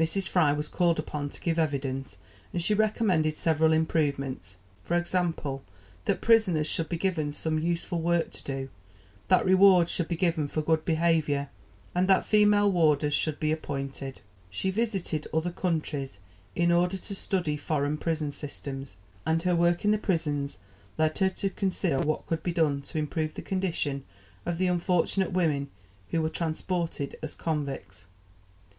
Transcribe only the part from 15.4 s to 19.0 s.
countries in order to study foreign prison systems,